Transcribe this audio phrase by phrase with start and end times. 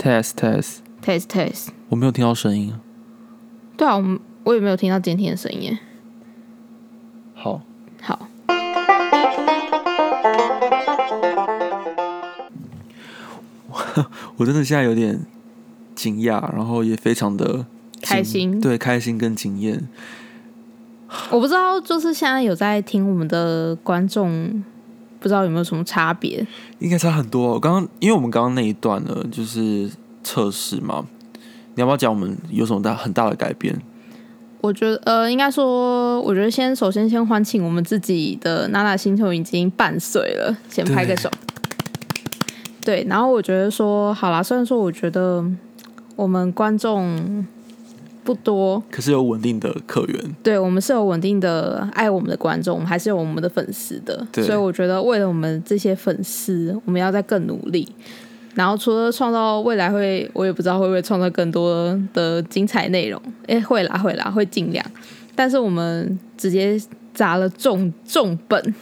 [0.00, 1.68] test test，test test。
[1.90, 2.72] 我没有听到声音。
[3.76, 5.78] 对啊，我我也没有听到监听的声音。
[7.34, 7.60] 好，
[8.00, 8.26] 好，
[14.36, 15.20] 我真的现在有点
[15.94, 17.66] 惊讶，然后也非常的
[18.00, 19.86] 开心对，开心跟惊艳。
[21.30, 24.64] 我不知道，就是现在有在听我们的观众，
[25.20, 26.44] 不知道有没有什么差别？
[26.80, 27.52] 应该差很多、哦。
[27.52, 29.88] 我刚刚，因为我们刚刚那一段呢，就是
[30.24, 31.04] 测试嘛，
[31.74, 33.80] 你要不要讲我们有什么大很大的改变？
[34.62, 41.30] 我觉得，呃，应该说，我觉得先首先先欢庆我们自己的娜娜星球已经半岁了，先拍个手。
[42.84, 45.44] 对，然后我觉得说，好啦，虽然说我觉得
[46.16, 47.46] 我们观众
[48.22, 57.88] 不多，可是有稳定的客源，对我们是有稳定的爱我们的观众，我们还是有我们的粉丝的，所以我觉得为了我们这些粉丝，我们要再更努力。
[58.54, 64.84] 然后除了创造未来会，我也不知道会不会创造更多的精彩内容，哎，会啦会啦，会尽量。
[65.36, 66.78] 但是我们直接
[67.14, 68.74] 砸了重重本，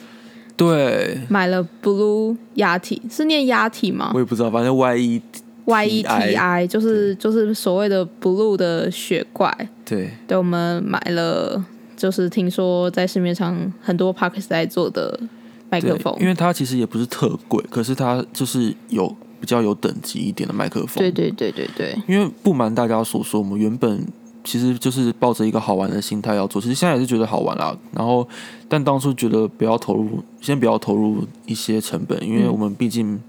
[0.56, 1.19] 对。
[1.28, 4.11] 买了 Blue 鸭体，是念鸭体吗？
[4.14, 5.23] 我也不知道，反正 Y E
[5.69, 9.55] ？Y E T I 就是就是所谓的 Blue 的雪怪。
[9.84, 11.62] 对对，我们买了，
[11.94, 15.20] 就是听说在市面上很多 p a r k 在做的
[15.69, 20.96] 麦克风，，因为它其实也不是特贵，可是它就是有比较有等级一点的麦克风。
[20.96, 24.06] 对对对对对，因为不瞒大家所说，我们原本
[24.42, 27.77] 其实就是抱着一个好玩的心态要做，其实现在也是觉得好玩啦。
[27.92, 28.27] 然后，
[28.69, 33.20] 但当初觉得不要投入，先不要投入一些成本，因为嗯我们毕竟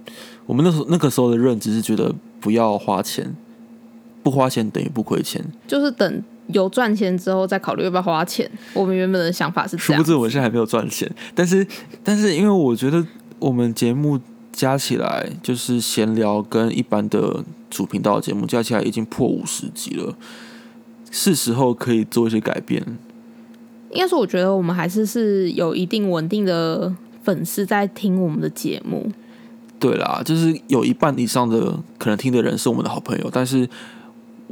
[0.50, 3.36] 我们那时候那个时候的认知是觉得不要花钱，
[4.23, 5.39] 不花钱等于不亏钱。
[5.67, 8.50] 就是等有赚钱之后再考虑要不要花钱。
[8.73, 11.67] 我们原本的想法是这样殊不，知我们现在还没有赚钱，但是
[12.03, 13.05] 但是因为我觉得
[13.38, 14.20] 我们节目
[14.52, 20.16] 加起来就是闲聊跟一般的主频道节目加起来已经破五十集了，
[21.11, 22.83] 是时候可以做一些改变。
[23.92, 26.92] 应该说我觉得我们还是是有一定稳定的
[27.23, 29.11] 粉丝在听我们的节目。
[29.80, 33.67] 对啦，就是有一半以上的可能听的人是我们的好朋友，但是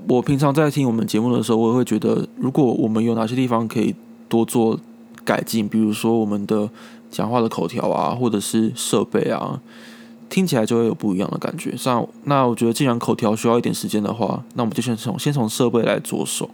[0.07, 3.93] 我平常在听我们节目的时候，我也会觉得，如果我们有哪些地方可以
[4.29, 4.79] 多做
[5.25, 6.69] 改进，比如说我们的
[7.11, 9.59] 讲话的口条啊，或者是设备啊，
[10.29, 11.75] 听起来就会有不一样的感觉。
[11.75, 16.49] 像那我觉得，既然口条需要一点时间的话，那我们就先从先从设备来着手。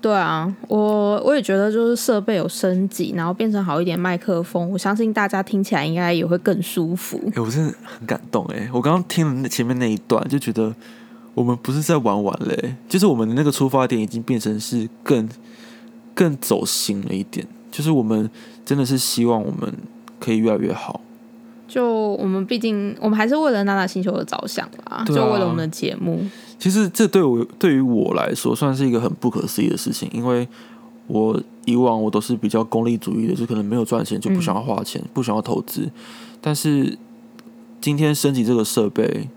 [0.00, 7.20] 对啊，我我也觉得就是设备有升级，然后变成好一点麦克风，我相信大家听起来应该也会更舒服。
[7.34, 8.68] 哎、我真的很感动哎！
[8.72, 10.72] 我刚刚听了那前面那一段，就觉得
[11.34, 15.28] 我们不是在玩玩嘞、就是我们的那个出发点已经变成是更
[16.14, 18.30] 更走心了一点，就是我们
[18.64, 19.72] 真的是希望我们
[20.20, 21.00] 可以越来越好。
[21.66, 26.24] 就我们毕竟我们还是为了娜娜星球的着想啦，啊就为了我们的节目。
[26.58, 30.48] 其实这对我对于我来说算是一个很不可思议的事情，因为
[31.06, 35.90] 我以往我都是比较功利主义的，就可能没有赚钱就不想要花钱，不想要投资。
[36.40, 36.98] 但是
[37.80, 39.28] 今天升级这个设备，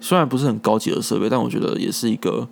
[0.00, 2.48] 虽然不是很高级的设备，但我觉得也是一个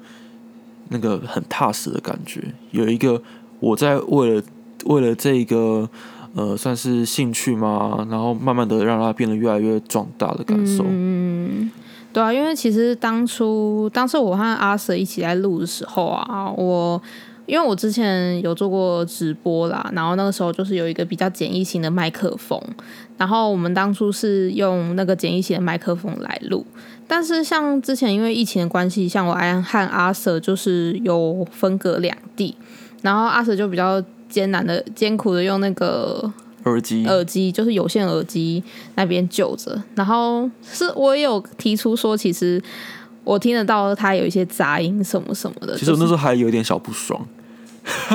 [0.88, 2.54] 那个很踏实的感觉。
[2.70, 3.20] 有一个
[3.60, 4.42] 我在为了
[4.84, 5.88] 为了这个
[6.34, 10.84] 呃算是兴趣嘛，然后慢慢的让它变得越来越壮大的感受。
[12.16, 17.02] 对啊，因为其实当初当时我和阿 Sir 一起在录的时候啊，我
[17.44, 22.58] 因为我之前有做过直播啦，然后那个时候就是有一个比较简易型的麦克风，
[23.18, 26.64] 然后我们当初是用那个简易型的麦克风来录，
[27.06, 32.56] 但是像之前因为疫情的关系，像我安和阿 Sir 就是有分隔两地，
[33.02, 36.32] 然后阿 Sir 就比较艰难的、艰苦的用那个
[36.66, 38.62] 耳机，耳机，就是有线耳机
[38.94, 39.82] 那边就着。
[39.94, 42.62] 然后是我也有提出说，其实
[43.24, 45.76] 我听得到它有一些杂音什么什么的。
[45.76, 47.26] 其实我那时候、还有点小不爽。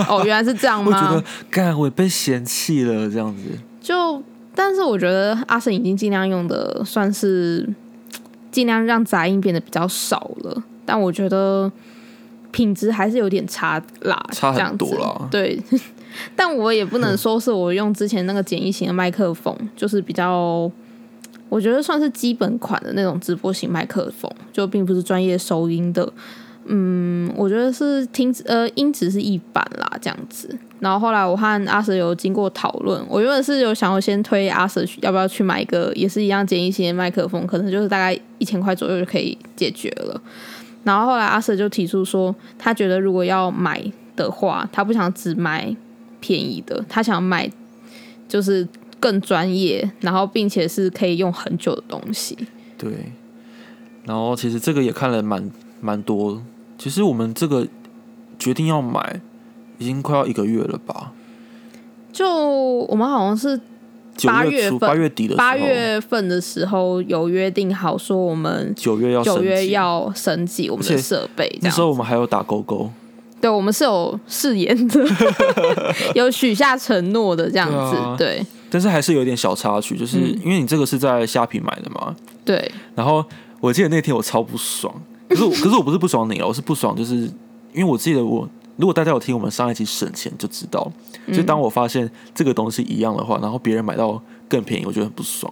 [0.08, 1.24] 哦，原来是这样吗 我觉得吗？
[1.50, 3.44] 干我被嫌弃了这样子。
[3.82, 4.22] 就
[4.54, 7.68] 但是我觉得阿神已经尽量用的算是
[8.52, 11.72] 尽量让杂音变得比较少了，但我觉得
[12.52, 15.58] 品质还是有点差啦，差很多啦对，
[16.36, 20.72] 但我也不能 说是我用之前那个简易型的麦克风，就是比较。
[21.50, 26.10] 我觉得算是基本款的那种直播型麦克风，就并不是专业收音的。
[26.64, 30.58] 嗯，我觉得是听呃音质是一般啦，这样子。
[30.80, 40.22] 然后后来我和阿 Sir 有经过讨论，我原本是有想要先推阿 Sir 去要不要去买一个也是一样简易型的麦克风，可能就是大概一千块左右就可以解决了。
[40.86, 43.84] 然后后来阿 Sir 就提出说，他觉得如果要买
[44.16, 45.76] 的话，他不想只买
[46.22, 47.52] 便宜的，他想买
[48.30, 48.66] 就是
[49.02, 52.38] 更专业，然后并且是可以用很久的东西。
[52.78, 53.12] 对，
[54.06, 55.52] 然后其实这个也看了蛮
[55.82, 56.42] 蛮多。
[56.78, 57.68] 其实我们这个
[58.40, 59.22] 决定要买，
[59.78, 61.12] 已经快要一个月了吧？
[62.14, 62.28] 就
[62.88, 63.60] 我们好像是
[64.18, 71.90] 九八月份八月底的八月份的时候有约定好，说我们九月要九月要升级我们的设备，那时候。
[71.90, 72.92] 我们还有打勾勾，
[73.42, 75.06] 对，我们是有誓言的，
[76.16, 77.98] 有许下承诺的这样子。
[78.18, 80.40] 对但是还是有点小插曲，就是嗯。
[80.46, 82.16] 因为你这个是在虾皮买的嘛，
[82.46, 83.26] 对，然后
[83.60, 84.94] 我记得那天我超不爽，
[85.28, 87.16] 可是我 可是我不是不爽你了，我是不爽，就是
[87.74, 88.48] 因为我记得我
[88.78, 90.90] 如果大家有听我们上一期省钱就知道，
[91.34, 95.52] 就当我发现这个东西一样的话，然后别人买到更便宜，我觉得很不爽，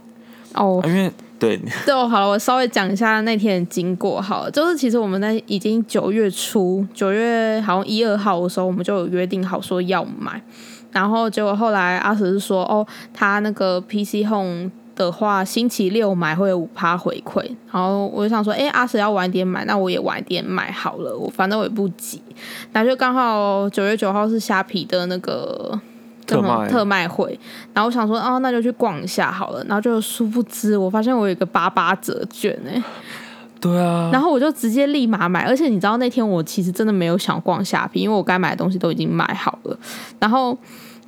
[0.53, 0.79] 哦。
[0.81, 4.51] 啊、，因为对 对，好了，我稍微讲一下那天的经过好了。
[4.51, 10.41] 就是其实我们在已经九月初，九月好像一二号的时候，我们就有约定好说要买，
[10.91, 22.21] 然后结果后来阿石是说，哦，他那个 PC Home 的话，星期六买会有五趴回馈，然后我就想说，哎、阿石要晚点买，那我也晚点买好了，我反正我也不急，
[22.73, 25.79] 那就刚好九月九号是虾皮的那个。
[26.35, 27.39] 特卖特卖会，
[27.73, 29.63] 然后我想说，哦，那就去逛一下好了。
[29.65, 32.81] 然后就殊不知，我发现我有一个八八折券哎、
[33.59, 35.45] 对啊，然后我就直接立马买。
[35.45, 39.77] 而且你知道那天我其实真的没有想逛虾皮，因为我该买的东西都已经买好了。
[40.19, 40.57] 然后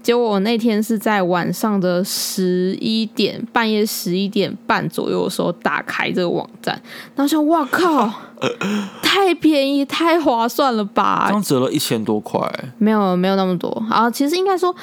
[0.04, 6.74] 结果我那天是在晚上的十一点，半夜十一点半左右的时候打开这个网站，
[7.16, 8.12] 然后想，哇靠，
[9.02, 11.28] 太便宜，太划算了吧！
[11.30, 12.40] 刚折了一千多块，
[12.78, 13.70] 没有没有那么多。
[13.90, 14.76] 啊，其实应该说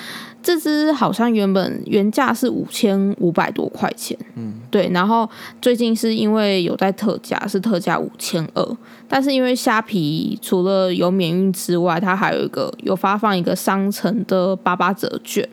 [0.42, 5.28] 这只好像原本原价是五千五百多块钱，嗯，对，然后
[5.60, 8.76] 最近是因为有在特价，是特价五千二，
[9.08, 15.48] 但是因为虾皮除了有免运之外，它还有一个有发放一个商城的八八折券。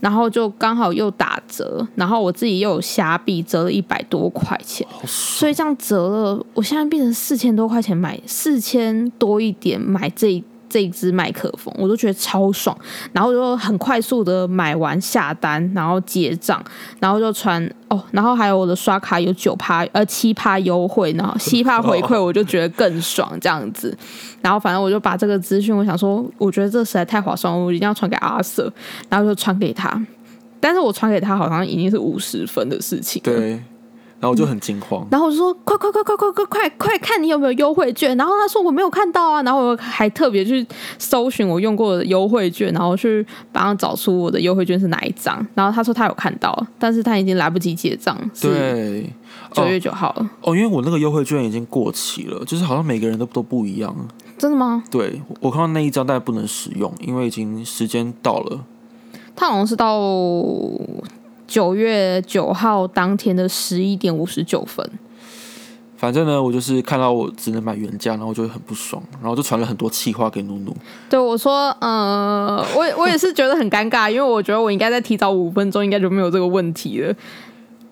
[0.00, 12.74] 然后就刚好又打折，然后我自己又有虾币折了一百多块钱，所，以这样折了，我现在变成四千多块钱买四千多一点买这这一支麦克风，我都觉得超爽。
[13.12, 16.62] 然后就很快速的买完下单，然后结账，
[17.00, 23.94] 然后就传哦，然后还有我的刷卡有九趴呃七趴优惠，然后 七趴回馈，我就觉得更爽这样子。
[24.40, 28.72] 然后反正我就把这个资讯，我想说，我觉得这实在太划算，我一定要传给阿 Sir，
[29.08, 30.00] 然后就传给他。
[30.62, 33.62] 但是我传给他好像已经是五十分的事情了，对，
[34.20, 40.66] 然后我就很惊慌，然后我就说快快快快快快快快看你有没有优惠券，然后他说我没有看到啊，然后我还特别去
[40.98, 49.12] 搜寻我用过的优惠券，然后去帮他找出我的优惠券是哪一张，然后他说他有看到，但是他已经来不及结账，是对，
[49.52, 53.94] 九月九号了，哦，因为我那个优惠券已经过期了，就是好像每个人都都不一样。
[54.36, 54.82] 真的吗？
[54.90, 58.60] 对我看到那一张，但不能使用，因为已经时间到了。
[59.36, 59.98] 他好像是到
[61.50, 64.88] 九月九号当天的十一点五十九分，
[65.96, 70.72] 反正呢，我就是看到我只能买原价，然后我就会很不爽，然后就传了很多气话给努努。
[71.08, 77.12] 对我说，呃，我也我也是觉得很尴尬，因为我觉得我应该再提早五分钟，应该就没有这个问题了。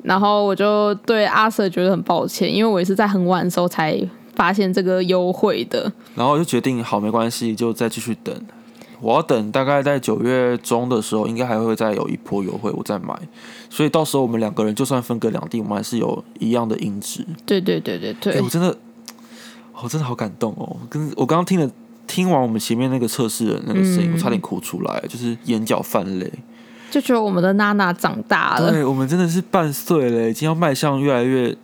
[0.04, 4.00] 然后我就对阿 Sir 觉得很抱歉，因为我也是在很晚的时候才
[4.36, 5.92] 发现这个优惠的。
[6.14, 8.32] 然后我就决定好没关系，就再继续等。
[9.00, 13.16] 我要等大概在九月中的时候，应该还会再有一波优惠，我再买。
[13.70, 17.24] 所以到时候我们两个人就算分隔两地，我们还是有一样的音质。
[17.46, 18.76] 对对对对哎、对我，真的，
[19.82, 20.76] 我真的好感动哦！
[20.90, 21.70] 跟我刚刚听了
[22.06, 26.32] 听完我们前面那个测试的那个声音，嗯我差点哭出来，就是眼角泛泪。
[26.90, 28.70] 就觉得我们的娜娜长大了。
[28.70, 31.54] 对我们真的是半岁了，已经要迈向越来越，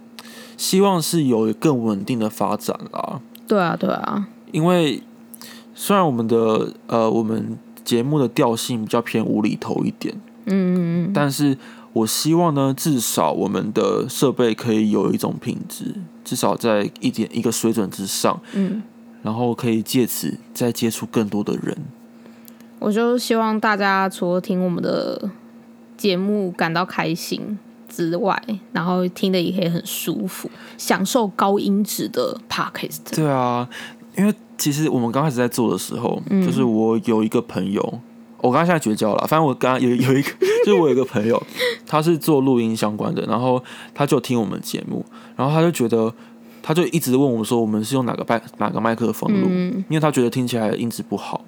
[0.57, 3.21] 希望是有更稳定的发展啦。
[3.49, 5.03] 对啊对啊，因为
[5.75, 10.15] 虽然我们的呃我们节目的调性比较偏无厘头一点，
[10.47, 10.77] 嗯嗯
[11.07, 11.57] 嗯，但是
[11.93, 18.83] 我希望呢，至少我们的设备可以有一种品质，至少在一点一个水准之上，嗯，
[19.23, 21.77] 然后可以借此再接触更多的人。
[22.79, 25.31] 我就希望大家除了听我们的
[25.97, 33.15] 节目感到开心之外，然后听的也可以很舒服，享受高音质的 podcast。
[33.15, 33.69] 对啊，
[34.19, 37.83] 因为其实我们刚开始在做的时候，嗯就是我有一个朋友，
[38.39, 40.31] 我刚刚现在绝交了，反正我刚刚有 有一个，
[40.65, 41.43] 就是我有一个朋友，
[41.87, 43.63] 他是做录音相关的，然后
[43.95, 45.05] 他就听我们节目，
[45.37, 46.13] 然后他就觉得，
[46.63, 51.45] 他就一直问我们说，我们是用哪个麦哪个麦克风录，嗯，因为他觉得听起来音质不好。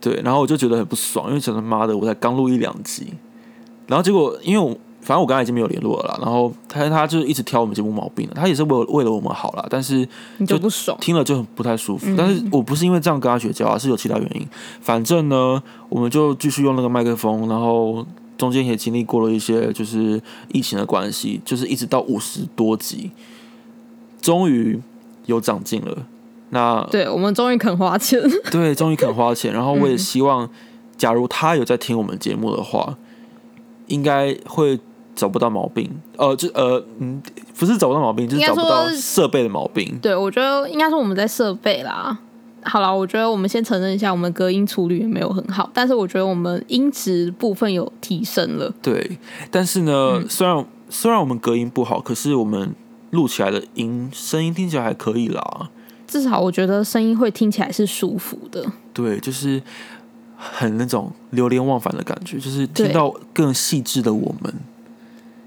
[0.00, 3.14] 对，然后我就觉得很不爽，因为想他妈的，我才刚录一两集，
[3.88, 4.78] 然后结果因为我
[5.08, 10.98] 反正我刚才已经没有联络了啦，然后他他就一直挑我们节目毛病了，他也是为为了我们好啦，但是你就不爽。
[11.00, 12.10] 听了就很不太舒服。
[12.10, 14.46] 嗯但是我不是因为这样跟他绝交啊，是有其他原因。
[14.82, 20.20] 反正呢，我们就继续用那个麦克风，然后中间也经历过了一些就是
[20.52, 23.10] 疫情的关系，就是一直到五十多集，
[24.20, 24.78] 终于
[25.24, 25.96] 有长进了。
[26.50, 28.20] 那对我们终于肯花钱，
[28.52, 29.54] 对，终于肯花钱。
[29.54, 30.50] 然后我也嗯希望，
[30.98, 32.94] 假如他有在听我们节目的话，
[33.86, 34.78] 应该会
[35.18, 35.90] 找不到毛病。
[36.16, 37.20] 呃，就呃，嗯，
[37.58, 39.98] 不是找不到毛病，就是找不到说设备的毛病。
[40.00, 42.16] 对我觉得应该说我们在设备啦。
[42.62, 48.72] 好了，我觉得我们先承认一下，我们隔音处理也没有很好，但是我觉得我们音质部分有提升了。
[48.82, 49.18] 对，
[49.50, 52.74] 但是呢，嗯虽然虽然我们隔音不好，可是我们
[53.10, 55.70] 录起来的音声音听起来还可以啦。
[56.06, 58.64] 至少我觉得声音会听起来是舒服的。
[58.92, 59.62] 对，就是
[60.36, 64.52] 很那种流连忘返的感觉，就是听到更细致的我们。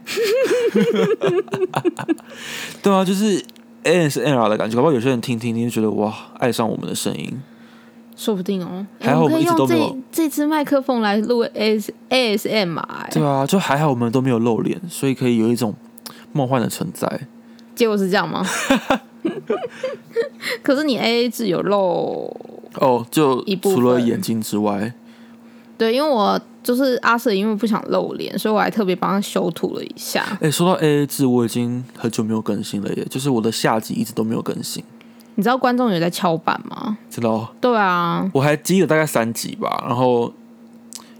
[2.81, 3.43] 对啊，就是
[3.84, 7.41] ASMR 的感觉，搞不好有些人听听听就觉得哇，爱上我们的声音。
[8.17, 15.74] 说不定哦，还好我们一直都没有这这支麦克风来录 S ASM 啊、对啊，就还好我们都没有露脸，所以可以有一种
[16.31, 17.22] 梦幻的存在。
[17.74, 18.46] 结果是这样吗？
[20.62, 22.36] 可是你 A A 制有露，
[22.75, 24.93] 哦，就除了眼睛之外，
[25.77, 30.38] 对，因为我就是阿 Sir，因为不想露脸，所以我还特别帮他修图了一下。
[30.41, 34.84] 哎、说到 A A 制，我已经很久没有更新了耶，就是我的下集一直都没有更新，
[35.36, 36.98] 你知道观众有在敲板吗？
[37.10, 37.53] 知道？
[37.60, 40.32] 对啊，我还积了大概三集吧，然后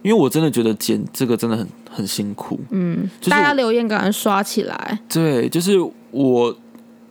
[0.04, 5.00] 因为我真的觉得剪这个真的很很辛苦，嗯，就是大家留言赶快刷起来。
[5.10, 5.80] 对，就是
[6.12, 6.50] 我，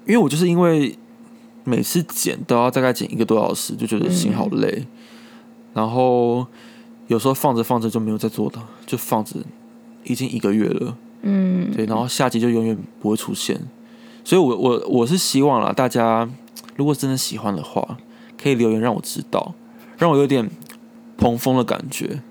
[0.06, 0.96] 因为我就是因为
[1.64, 4.86] 每次剪都要大概剪一个多小时，就觉得心好累，
[5.74, 6.46] 然后
[7.10, 9.34] 有时候放着放着就没有再做的，就放着
[10.04, 13.60] 已经一个月了，嗯，对，然后下集就永远不会出现，
[14.22, 16.30] 所以我我我是希望啦，大家
[16.76, 17.98] 如果真的喜欢的话，
[18.40, 19.52] 可以留言让我知道，
[19.98, 20.48] 让我有点
[21.16, 22.22] 蓬风的感觉。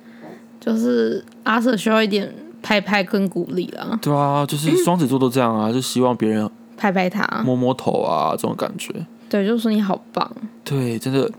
[0.61, 7.43] 就是阿 Sir 需要一点拍拍跟鼓励啦，对啊，就是双子座都这样啊，就希望别人拍拍他。
[7.43, 8.93] 摸摸头啊，这种感觉。
[9.27, 10.31] 对，就说你好棒。
[10.63, 11.29] 对，真的。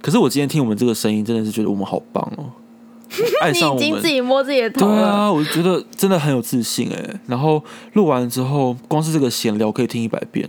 [0.00, 2.46] 可是我今天听我们这个声音，真的是觉得我们好棒哦，
[3.40, 4.08] 爱你上我们已经自。
[4.08, 4.94] 己摸自己的头了。
[4.94, 7.20] 对啊，我觉得真的很有自信哎。
[7.26, 7.62] 然后
[7.94, 10.48] 录完之后，光是这个闲聊可以听一百遍，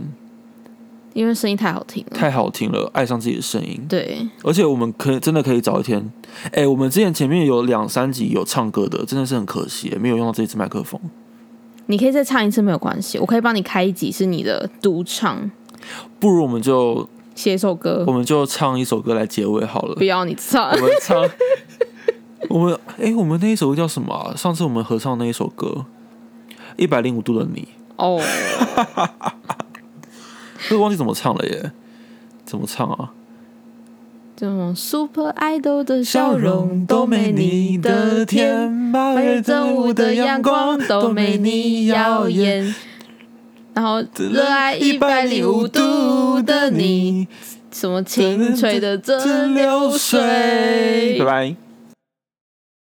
[1.13, 2.17] 因为声音太好听了。
[2.17, 3.79] 太好听了，爱上自己的声音。
[3.87, 6.11] 对，而且我们可以真的可以找一天，
[6.51, 10.99] 哎，我们之前前面有两三集有唱歌的，真的是很可惜，没有用到这支麦克风。
[11.87, 15.49] 你可以再唱一次没有关系，我可以帮你开一集是你的独唱，
[16.19, 18.11] 不如我们就写一首歌我。
[18.11, 20.03] 们就唱一首歌来结尾好了不。
[20.03, 21.27] 要你唱我，们唱，
[22.47, 25.85] 我们哎、我们那一首歌叫什么啊、上次我们合唱那一首歌，
[26.77, 27.67] 《一百零五度的你
[27.97, 28.21] 哦，》，
[30.69, 31.71] 都忘记怎么唱了耶？
[32.45, 33.11] 怎么唱啊？
[34.35, 42.29] 这种 Super Idol 的笑容都没你的甜，八八月正午的阳光都没你耀。
[42.29, 42.73] 眼。
[43.73, 47.27] 然后热爱一百零五度的你，
[47.71, 51.25] 什么清脆的蒸馏水拜。
[51.25, 51.55] 拜。